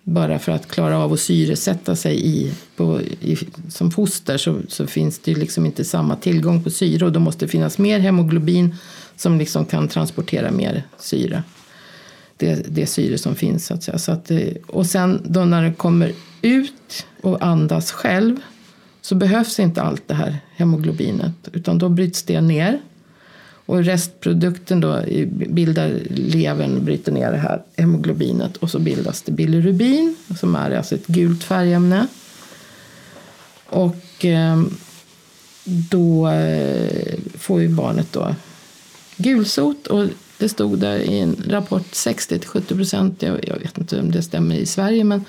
[0.08, 4.86] Bara för att klara av att syresätta sig i, på, i som foster så, så,
[4.86, 8.76] finns det liksom inte samma tillgång på syre och då måste det finnas mer hemoglobin
[9.16, 11.42] som liksom kan transportera mer syre
[12.38, 13.66] det, det syre som finns.
[13.66, 13.98] Så att säga.
[13.98, 18.36] Så att, eh, och sen då när den kommer ut och andas själv
[19.00, 22.80] så behövs inte allt det här hemoglobinet utan då bryts det ner.
[23.68, 25.02] Och restprodukten då
[25.48, 30.94] bildar levern, bryter ner det här hemoglobinet och så bildas det bilirubin som är alltså
[30.94, 32.06] ett gult färgämne.
[33.66, 34.76] Och ehm,
[35.64, 38.34] då eh, får ju barnet då
[39.16, 40.06] gulsot och
[40.38, 44.54] det stod där i en rapport 60-70 procent, jag, jag, vet inte om det stämmer
[44.54, 45.24] i Sverige, men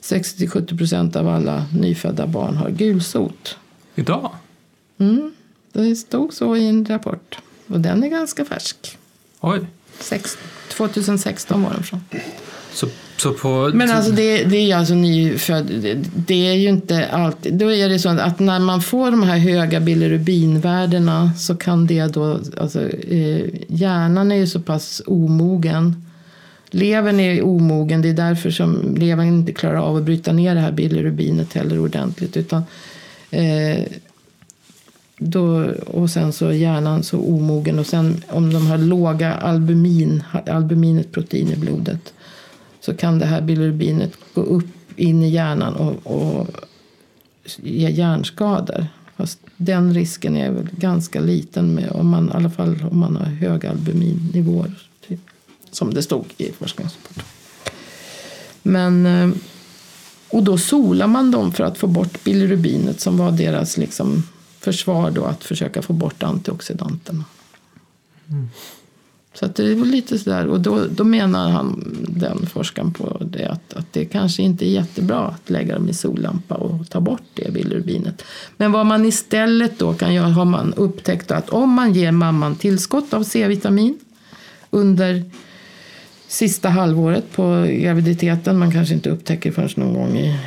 [0.00, 3.56] 60-70 procent av alla nyfödda barn har gulsot.
[3.94, 4.30] Idag?
[4.98, 5.34] Mm,
[5.72, 7.38] det stod så i en rapport.
[7.66, 8.98] Och den är ganska färsk.
[9.40, 9.60] Oj.
[10.00, 12.00] 6, 2016 var den från.
[12.72, 13.70] Så, så på...
[13.74, 15.66] Men alltså det, det är alltså nyfödd.
[16.16, 17.54] Det är ju inte alltid.
[17.54, 22.06] Då är det så att när man får de här höga bilirubinvärdena så kan det
[22.06, 26.04] då, alltså eh, hjärnan är ju så pass omogen.
[26.70, 30.60] Levern är omogen, det är därför som levern inte klarar av att bryta ner det
[30.60, 32.36] här bilirubinet heller ordentligt.
[32.36, 32.62] Utan,
[33.30, 33.78] eh,
[35.18, 40.22] då, och sen så är hjärnan så omogen och sen om de har låga albumin,
[40.46, 42.12] albuminet protein i blodet
[42.80, 46.48] så kan det här bilirubinet gå upp in i hjärnan och, och
[47.62, 48.86] ge hjärnskador.
[49.16, 53.16] Fast den risken är väl ganska liten med, om man, i alla fall om man
[53.16, 54.74] har höga albuminnivåer
[55.08, 55.20] Typ,
[55.70, 57.24] som det stod i forskningsrapporten.
[58.62, 59.30] Men, eh,
[60.28, 64.22] och då solar man dem för att få bort bilirubinet som var deras liksom,
[64.64, 67.24] försvar då att försöka få bort antioxidanterna.
[68.28, 68.48] Mm.
[69.34, 73.46] Så att det är lite sådär, och då, då menar han, den forskaren på det,
[73.46, 77.22] att, att det kanske inte är jättebra att lägga dem i sollampa och ta bort
[77.34, 78.24] det bilrubinet.
[78.56, 82.56] Men vad man istället då kan göra har man upptäckt att om man ger mamman
[82.56, 83.98] tillskott av C-vitamin
[84.70, 85.22] under
[86.28, 90.38] sista halvåret på graviditeten, man kanske inte upptäcker förrän någon gång i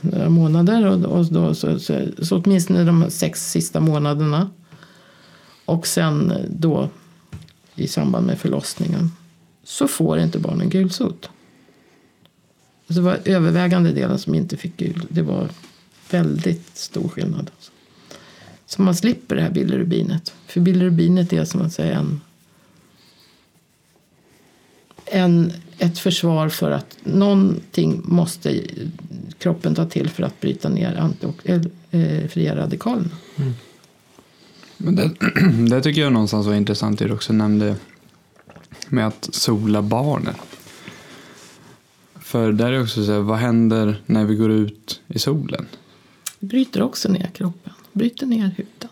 [0.00, 4.50] några månader, och, och då, så, så, så åtminstone de sex sista månaderna.
[5.64, 6.88] Och sen då
[7.74, 9.10] i samband med förlossningen
[9.64, 11.30] så får inte barnen gulsot.
[12.86, 15.06] Alltså, det var övervägande delen som inte fick gul.
[15.08, 15.48] Det var
[16.10, 17.50] väldigt stor skillnad.
[17.54, 17.72] Alltså.
[18.66, 20.34] Så man slipper det här bilirubinet.
[20.46, 22.20] För bilirubinet är som att säga en,
[25.04, 28.62] en, ett försvar för att någonting måste
[29.38, 31.26] kroppen ta till för att bryta ner anti,
[31.90, 33.16] äh, fria radikalerna.
[33.36, 33.52] Mm.
[34.76, 35.10] Men det,
[35.70, 37.76] det tycker jag någonstans var intressant det du också nämnde
[38.88, 40.34] med att sola barnen.
[42.20, 45.66] För där är också så här, vad händer när vi går ut i solen?
[46.40, 48.90] Bryter också ner kroppen, bryter ner huden.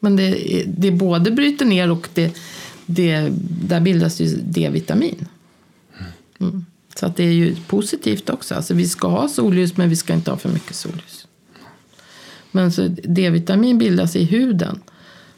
[0.00, 2.36] Men det, det både bryter ner och det,
[2.86, 5.26] det, där bildas ju D-vitamin.
[6.40, 6.66] Mm.
[6.94, 8.54] Så att det är ju positivt också.
[8.54, 11.26] Alltså vi ska ha solljus men vi ska inte ha för mycket solljus.
[12.50, 12.70] Men
[13.02, 14.80] D-vitamin bildas i huden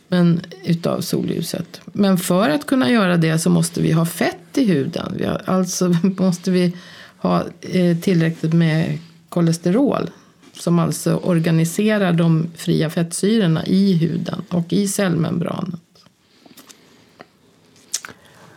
[0.09, 1.81] men, utav solljuset.
[1.85, 5.15] Men för att kunna göra det så måste vi ha fett i huden.
[5.19, 6.77] Vi har, alltså måste vi
[7.19, 10.11] ha eh, tillräckligt med kolesterol
[10.53, 15.81] som alltså organiserar de fria fettsyrorna i huden och i cellmembranen.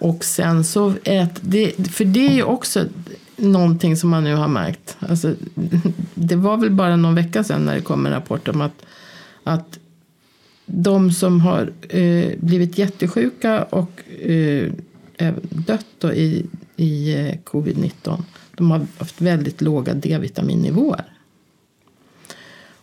[0.02, 2.86] Och sen så, ät, det, för det är ju också
[3.38, 4.98] någonting som man nu har märkt.
[5.00, 5.36] Alltså,
[6.14, 8.86] det var väl bara någon vecka sedan när det kom en rapport om att,
[9.44, 9.80] att
[10.66, 14.72] de som har eh, blivit jättesjuka och eh,
[15.42, 18.24] dött då i, i eh, covid-19
[18.56, 21.04] de har haft väldigt låga D-vitaminnivåer.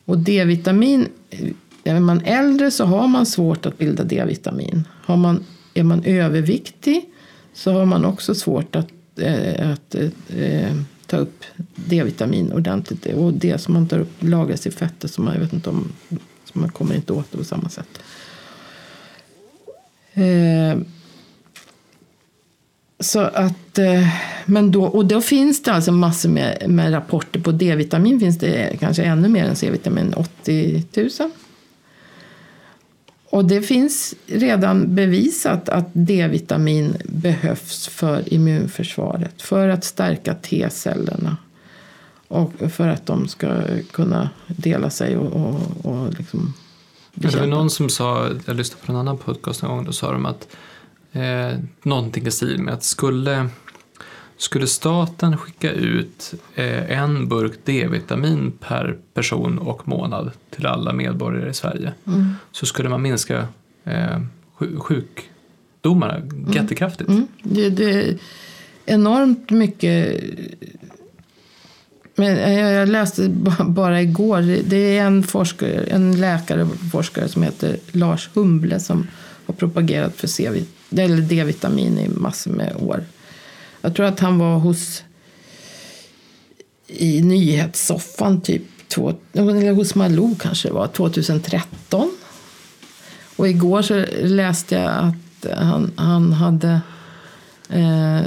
[0.05, 1.49] Och D-vitamin, eh,
[1.85, 4.85] är man äldre så har man svårt att bilda D-vitamin.
[5.05, 5.45] Har man,
[5.79, 7.05] är man överviktig
[7.53, 9.95] så har man också svårt att, eh, att
[10.29, 10.73] eh,
[11.07, 13.07] ta upp D-vitamin ordentligt.
[13.07, 15.93] Och det som man tar upp lagras i fettet som man, jag vet inte om
[16.53, 17.99] så man kommer inte åt det på samma sätt.
[20.13, 20.79] Eh,
[23.01, 24.09] så att, eh,
[24.47, 28.21] men då, och då finns det alltså massor med, med rapporter på D-vitamin.
[28.21, 31.11] finns det kanske ännu mer än C-vitamin, 80 000.
[33.31, 39.43] Och det finns redan bevisat att D-vitamin behövs för immunförsvaret.
[39.43, 41.37] För att stärka T-cellerna.
[42.29, 43.63] Och för att de ska
[43.93, 46.55] kunna dela sig och, och, och liksom
[47.21, 50.13] det var någon som sa, jag lyssnade på en annan podcast en gång, då sa
[50.13, 50.57] de att
[51.13, 53.49] eh, någonting i stil med att skulle,
[54.39, 61.51] skulle staten skicka ut eh, en burk D-vitamin per person och månad till alla medborgare
[61.51, 62.35] i Sverige mm.
[62.53, 63.49] så skulle man minska
[63.85, 64.21] eh,
[64.79, 66.53] sjukdomarna mm.
[66.53, 67.11] jättekraftigt.
[67.11, 67.27] Mm.
[67.43, 68.19] Det, det är
[68.87, 70.25] enormt mycket
[72.15, 73.29] men jag läste
[73.69, 79.07] bara igår, det är en, forskare, en läkare och forskare som heter Lars Humble som
[79.47, 80.29] har propagerat för
[81.29, 83.05] D-vitamin i massor med år.
[83.81, 85.03] Jag tror att han var hos
[86.87, 92.11] i nyhetssoffan typ, två, eller hos Malou kanske det var, 2013.
[93.37, 96.81] Och igår så läste jag att han, han hade
[97.69, 98.21] eh,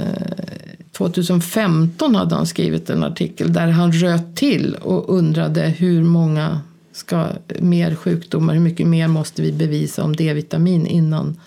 [0.92, 6.60] 2015 hade han skrivit en artikel där han röt till och undrade hur många
[6.92, 7.26] ska,
[7.60, 11.40] mer sjukdomar, hur mycket mer måste vi bevisa om D-vitamin innan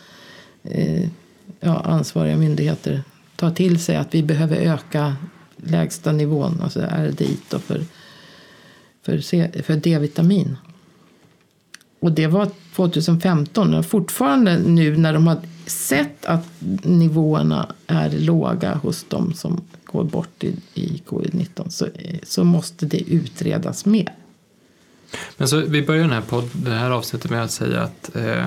[0.63, 1.10] eh,
[1.60, 3.04] ja, ansvariga myndigheter
[3.36, 5.15] tar till sig att vi behöver öka
[5.56, 7.84] lägsta nivån, alltså RDI för,
[9.04, 10.58] för, för D-vitamin.
[12.00, 13.74] Och det var 2015.
[13.74, 16.45] Och fortfarande nu när de har sett att
[16.84, 21.88] nivåerna är låga hos de som går bort i, i covid-19 så,
[22.24, 24.13] så måste det utredas mer.
[25.38, 28.45] Men så, vi börjar den här, podd, det här avsnittet med att säga att, eh,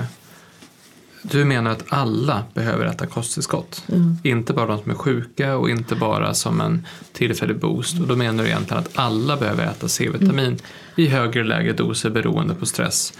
[1.21, 3.83] du menar att alla behöver äta kosttillskott?
[4.23, 7.99] Inte bara de som är sjuka och inte bara som en tillfällig boost.
[7.99, 10.57] Och då menar du egentligen att alla behöver äta C-vitamin
[10.95, 13.13] i högre eller lägre doser beroende på stress.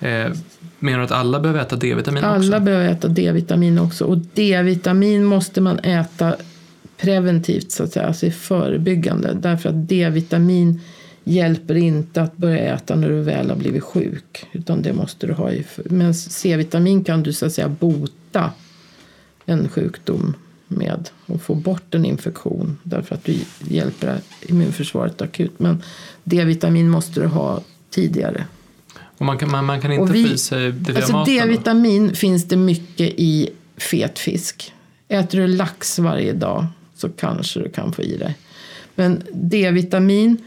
[0.00, 0.30] Eh,
[0.78, 2.34] menar du att alla behöver äta D-vitamin också?
[2.34, 4.04] Alla behöver äta D-vitamin också.
[4.04, 6.36] Och D-vitamin måste man äta
[6.96, 9.34] preventivt, så att säga, alltså i förebyggande.
[9.34, 10.80] Därför att D-vitamin
[11.24, 14.46] hjälper inte att börja äta när du väl har blivit sjuk.
[14.52, 15.64] Utan det måste du ha i.
[15.84, 18.50] Men C-vitamin kan du så att säga bota
[19.46, 20.34] en sjukdom
[20.68, 25.52] med och få bort en infektion därför att du hjälper immunförsvaret akut.
[25.58, 25.82] Men
[26.24, 28.44] D-vitamin måste du ha tidigare.
[29.18, 31.34] Och man kan, man, man kan inte Och få i sig det via Alltså maten?
[31.34, 34.72] D-vitamin finns det mycket i fet fisk.
[35.08, 38.36] Äter du lax varje dag så kanske du kan få i dig.
[38.94, 40.38] Men D-vitamin,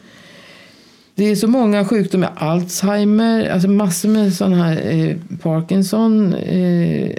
[1.18, 6.34] det är så många sjukdomar, Alzheimer, alltså massor med sådana här eh, Parkinson.
[6.34, 7.12] Eh,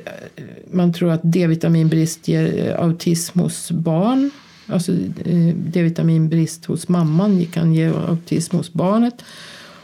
[0.70, 4.30] man tror att D-vitaminbrist ger eh, autism hos barn.
[4.66, 4.92] Alltså
[5.24, 9.24] eh, D-vitaminbrist hos mamman kan ge autism hos barnet.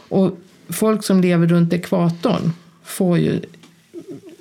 [0.09, 0.37] Och
[0.69, 2.51] folk som lever runt ekvatorn
[2.83, 3.39] får ju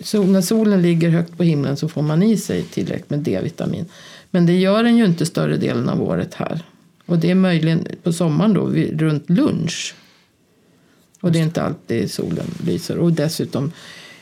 [0.03, 3.87] så när solen ligger högt på himlen så får man i sig tillräckligt med D-vitamin.
[4.31, 6.63] Men det gör den ju inte större delen av året här.
[7.07, 8.69] Och det är möjligen på sommaren då
[9.05, 9.95] runt lunch.
[11.21, 12.99] Och det är inte alltid solen lyser.
[12.99, 13.73] Och dessutom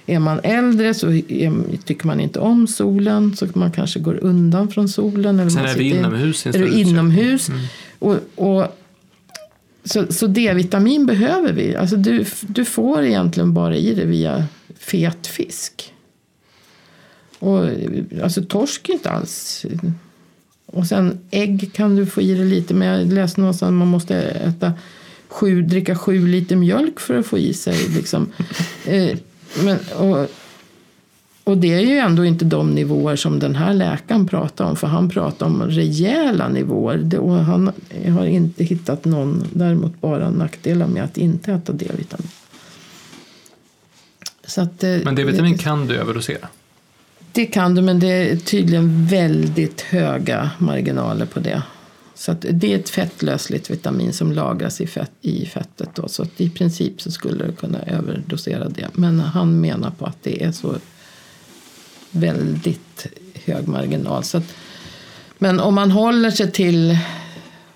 [0.07, 3.37] är man äldre så är, tycker man inte om solen.
[3.37, 5.41] Så man kanske går undan från solen.
[5.41, 7.49] Eller Sen är vi inomhus är du inomhus.
[7.99, 8.79] Och, och,
[9.85, 11.77] så, så D-vitamin behöver vi.
[11.77, 14.45] Alltså du, du får egentligen bara i det via
[14.79, 15.95] fet fisk.
[17.39, 17.69] Och,
[18.23, 19.67] alltså torsk är inte alls...
[20.73, 22.75] Och sen ägg kan du få i dig lite.
[22.75, 24.73] Men jag läste någonstans att man måste äta
[25.29, 27.89] sju, dricka sju liter mjölk för att få i sig.
[27.89, 28.33] Liksom.
[28.87, 29.19] Eh,
[29.65, 30.29] men, och,
[31.45, 34.77] och det är ju ändå inte de nivåer som den här läkaren pratar om.
[34.77, 37.19] För han pratar om rejäla nivåer.
[37.19, 37.73] Och han
[38.09, 42.29] har inte hittat någon, däremot bara nackdelar med att inte äta D-vitamin.
[44.47, 46.49] Så att, eh, Men D-vitamin kan du överdosera?
[47.33, 51.63] Det kan du, men det är tydligen väldigt höga marginaler på det.
[52.15, 55.89] Så att det är ett fettlösligt vitamin som lagras i, fett, i fettet.
[55.95, 58.89] Då, så att i princip så skulle du kunna överdosera det.
[58.93, 60.77] Men han menar på att det är så
[62.11, 63.07] väldigt
[63.45, 64.25] hög marginal.
[64.25, 64.55] Så att,
[65.39, 66.99] men om man håller sig till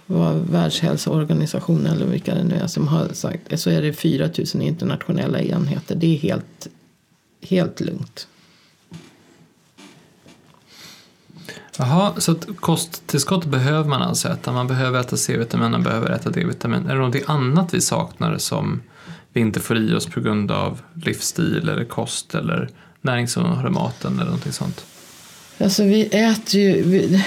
[0.07, 4.63] vad Världshälsoorganisationen eller vilka det nu är som har sagt så är det 4 000
[4.63, 5.95] internationella enheter.
[5.95, 6.69] Det är helt,
[7.43, 8.29] helt lugnt.
[11.79, 14.53] Jaha, så att kosttillskott behöver man alltså äta.
[14.53, 16.87] Man behöver äta C-vitamin, man behöver äta D-vitamin.
[16.87, 18.83] Är det något annat vi saknar som
[19.33, 22.69] vi inte får i oss på grund av livsstil eller kost eller
[23.01, 24.85] näringsinnehåll i maten eller någonting sånt?
[25.59, 27.23] Alltså vi äter ju, vi,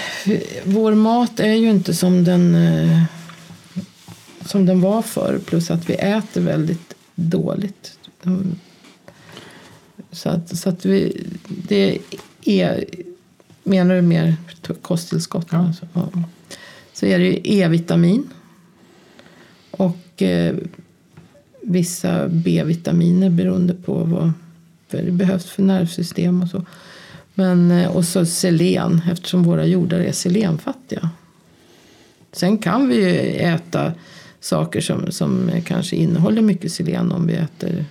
[0.63, 3.03] vår mat är ju inte som den, eh,
[4.45, 5.39] som den var förr.
[5.45, 7.97] Plus att vi äter väldigt dåligt.
[10.11, 11.99] Så att, så att vi, det
[12.45, 12.85] är,
[13.63, 14.35] menar du mer
[14.81, 15.47] kosttillskott?
[15.51, 15.57] Ja.
[15.57, 16.09] Alltså, ja.
[16.93, 18.29] Så är det ju E-vitamin.
[19.71, 20.55] Och eh,
[21.61, 24.31] vissa B-vitaminer beroende på vad
[24.89, 26.65] det behövs för nervsystem och så.
[27.33, 31.09] Men, eh, och så selen eftersom våra jordar är selenfattiga.
[32.31, 33.93] Sen kan vi ju äta
[34.39, 37.85] saker som, som kanske innehåller mycket selen om vi äter.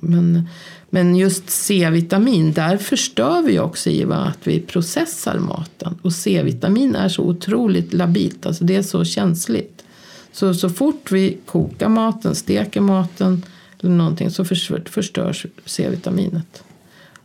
[0.00, 0.48] Men,
[0.90, 5.98] men just C-vitamin, där förstör vi också i att vi processar maten.
[6.02, 9.84] Och C-vitamin är så otroligt labilt, alltså det är så känsligt.
[10.32, 13.42] Så, så fort vi kokar maten, steker maten
[13.80, 14.44] eller någonting så
[14.84, 16.62] förstörs C-vitaminet.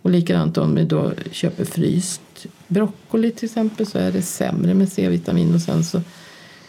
[0.01, 2.21] Och likadant om vi då köper fryst
[2.67, 6.01] broccoli till exempel så är det sämre med C-vitamin och sen så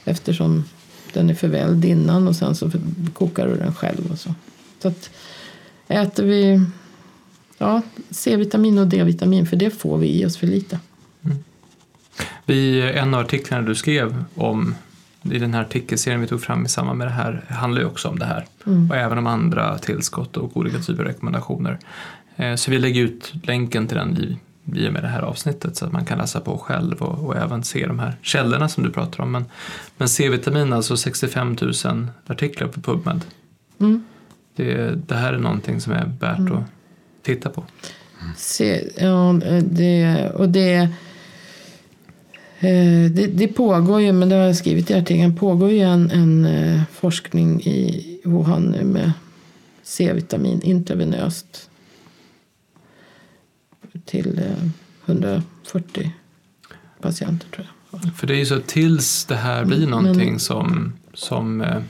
[0.05, 0.65] eftersom
[1.13, 2.71] den är förvälld innan och sen så
[3.13, 4.35] kokar du den själv och så.
[4.83, 5.11] Så att
[5.89, 6.61] äter vi
[7.59, 10.81] ja, C-vitamin och D-vitamin för det får vi i oss för lite.
[12.45, 14.74] Vi, en av artiklarna du skrev om
[15.22, 18.09] i den här artikelserien vi tog fram i samband med det här handlar ju också
[18.09, 18.47] om det här.
[18.91, 21.78] Och även om andra tillskott och olika typer av rekommendationer.
[22.37, 24.39] Eh, Så vi lägger ut länken till den i,
[24.81, 27.37] i och med det här avsnittet så att man kan läsa på själv och, och
[27.37, 29.33] även se de här källorna som du pratar om.
[29.33, 29.45] Men,
[29.97, 33.24] men C-vitamin, alltså 65 000 artiklar på PubMed.
[33.81, 34.05] Mm.
[34.57, 36.64] Det, det här är någonting som är värt att
[37.27, 37.64] titta på.
[38.37, 40.74] Se, ja, det, och det,
[42.61, 46.11] eh, det, det pågår ju, men det har jag skrivit i artikeln, pågår ju en,
[46.11, 49.12] en eh, forskning i Wuhan nu med
[49.83, 51.70] C-vitamin intravenöst.
[54.05, 54.68] till eh,
[55.07, 56.11] 140
[57.01, 58.14] patienter tror jag.
[58.16, 61.61] För det är ju så att tills det här blir Mm, någonting men- som, som
[61.61, 61.83] eh, eh,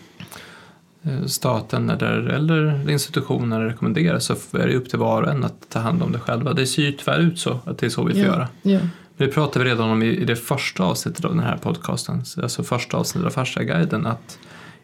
[1.26, 5.78] staten eller, eller institutioner rekommenderar så är det upp till var och en att ta
[5.78, 6.52] hand om det själva.
[6.52, 8.48] Det ser ju tyvärr ut så att det är så vi får göra.
[8.62, 8.78] Ja.
[9.16, 12.96] Det pratade vi redan om i, det första avsnittet av den här podcasten, alltså första
[12.96, 14.38] avsnittet av Fasciaguiden, att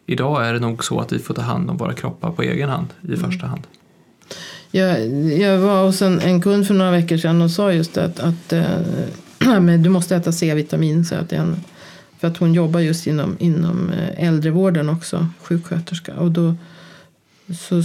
[0.06, 2.68] idag är det nog så att vi får ta hand om våra kroppar på egen
[2.68, 3.20] hand i Mm.
[3.20, 3.62] första hand.
[4.70, 5.06] Jag,
[5.38, 8.52] jag var hos en, en kund för några veckor sedan och sa just att, att
[8.52, 8.64] eh,
[9.60, 11.04] men du måste äta C-vitamin.
[11.04, 11.56] Så att det är en,
[12.22, 16.14] för att hon jobbar just inom, inom eh, äldrevården också, sjuksköterska.
[16.14, 16.54] Och då
[17.58, 17.82] så,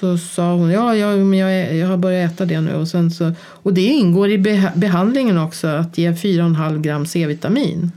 [0.00, 2.74] så sa hon ja, ja men jag, jag har börjat äta det nu.
[2.74, 7.92] Och, sen så, och det ingår i beha- behandlingen också att ge 4,5 gram C-vitamin.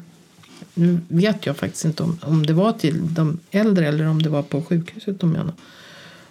[0.74, 4.30] Nu vet jag faktiskt inte om, om det var till de äldre eller om det
[4.30, 5.54] var på sjukhuset de menar.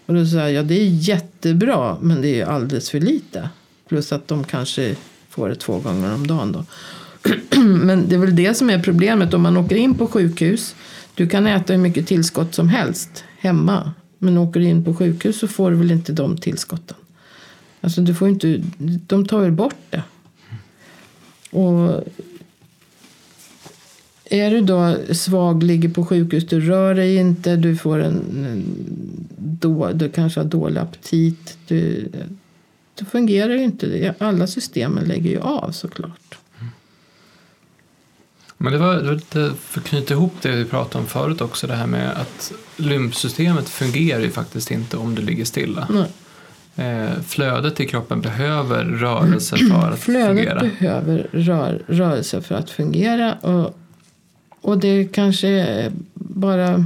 [0.07, 3.49] Och då sa jag, ja det är jättebra men det är alldeles för lite.
[3.89, 4.97] Plus att de kanske
[5.29, 6.65] får det två gånger om dagen då.
[7.85, 10.75] men det är väl det som är problemet om man åker in på sjukhus.
[11.15, 13.93] Du kan äta hur mycket tillskott som helst hemma.
[14.19, 16.97] Men åker du in på sjukhus så får du väl inte de tillskotten.
[17.81, 20.03] Alltså du får inte, de tar ju bort det.
[21.51, 22.05] Och
[24.31, 28.65] är du då svag, ligger på sjukhus, du rör dig inte, du får en, en
[29.37, 31.59] då, du kanske har dålig aptit.
[31.67, 32.09] Du,
[32.95, 34.15] det fungerar ju inte.
[34.19, 36.39] Alla systemen lägger ju av såklart.
[38.59, 41.41] Men det var, det var lite för att knyta ihop det vi pratade om förut
[41.41, 45.89] också, det här med att lymfsystemet fungerar ju faktiskt inte om du ligger stilla.
[45.91, 46.09] Nej.
[46.87, 50.61] Eh, flödet i kroppen behöver rörelse för att Flödet fungera.
[50.61, 53.35] behöver rör, rörelse för att fungera.
[53.35, 53.79] Och,
[54.61, 56.85] och det kanske bara...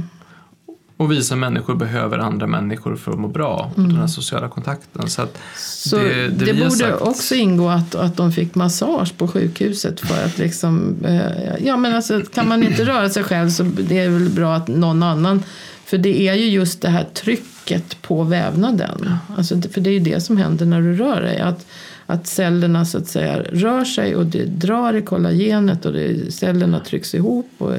[0.97, 3.71] Och vissa människor behöver andra människor för att må bra.
[3.75, 5.09] Och den här sociala kontakten.
[5.09, 5.27] Så
[5.57, 9.99] Så Det- det, det borde sagt- också ingå att, att de fick massage på sjukhuset
[9.99, 10.95] för att liksom...
[11.05, 14.55] Eh, ja men alltså kan man inte röra sig själv så det är väl bra
[14.55, 15.43] att någon annan...
[15.85, 19.09] För det är ju just det här trycket på vävnaden.
[19.37, 21.39] Alltså, för det är ju det som händer när du rör dig.
[21.39, 21.65] Att,
[22.05, 26.79] att cellerna så att säga rör sig och det drar i kollagenet och det, cellerna
[26.79, 27.49] trycks ihop.
[27.57, 27.73] Och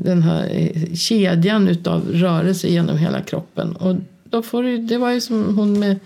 [0.00, 3.76] den här eh, kedjan utav rörelse genom hela kroppen.
[3.76, 6.00] Och då får du, det var ju som hon med,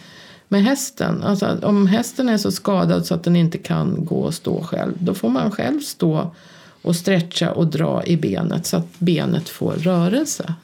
[0.49, 1.23] med hästen.
[1.23, 4.93] Alltså, om hästen är så skadad så att den inte kan gå och stå själv.
[4.99, 6.31] Då får man själv stå
[6.83, 10.55] och stretcha och dra i benet så att benet får rörelse.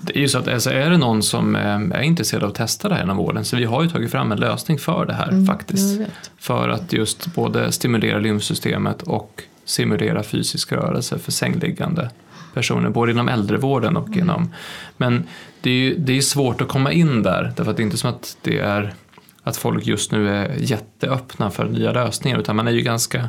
[0.00, 2.54] Det är ju så att alltså, är det någon som eh, är intresserad av att
[2.54, 5.12] testa det här inom vården så vi har ju tagit fram en lösning för det
[5.12, 5.92] här faktiskt.
[5.92, 6.30] Mm, vet.
[6.38, 12.10] För att just både stimulera lymfsystemet och simulera fysisk rörelse för sängliggande
[12.54, 14.18] personer, både inom äldrevården och Mm.
[14.18, 14.54] inom...
[14.96, 15.24] Men
[15.60, 17.96] det är ju det är svårt att komma in där, därför att det är inte
[17.96, 18.94] som att det är
[19.42, 23.28] att folk just nu är jätteöppna för nya lösningar, utan man är ju ganska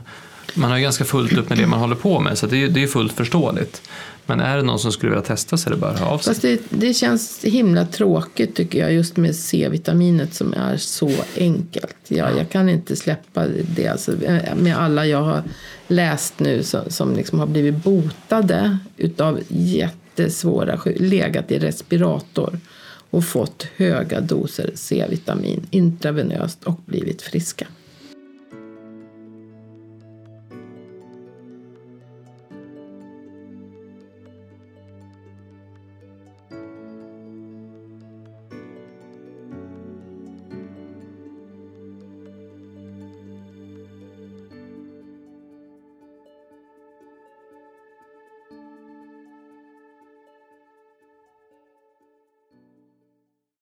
[0.54, 2.68] man har ju ganska fullt upp med det man håller på med, så det är,
[2.68, 3.82] det är fullt förståeligt.
[4.26, 6.18] Men är det någon som skulle vilja testa så är det bara att höra av
[6.18, 6.34] sig.
[6.34, 11.96] Fast det, det känns himla tråkigt tycker jag just med C-vitaminet som är så enkelt.
[12.08, 14.12] Ja, jag kan inte släppa det alltså,
[14.56, 15.44] med alla jag har
[15.88, 22.60] läst nu som, som liksom har blivit botade utav jättesvåra legat i respirator
[23.10, 27.68] och fått höga doser C-vitamin intravenöst och blivit friska.